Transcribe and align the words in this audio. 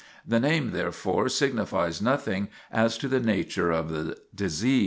The 0.27 0.39
name, 0.39 0.71
therefore, 0.71 1.29
signifies 1.29 2.01
nothing 2.01 2.47
as 2.71 2.97
to 2.97 3.07
the 3.07 3.19
nature 3.19 3.69
of 3.69 3.91
the 3.91 4.17
disease. 4.33 4.79